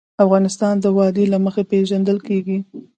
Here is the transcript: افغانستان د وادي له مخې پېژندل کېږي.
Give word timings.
افغانستان 0.25 0.75
د 0.79 0.85
وادي 0.97 1.25
له 1.33 1.37
مخې 1.45 1.63
پېژندل 1.71 2.17
کېږي. 2.27 2.57